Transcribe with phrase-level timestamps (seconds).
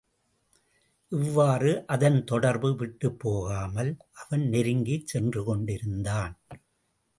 [1.11, 3.91] இவ்வாறு அதன் தொடர்பு விட்டுப் போகாமல்,
[4.13, 6.35] அவன் நெருங்கிச் சென்றுகொண்டிருந்தான்.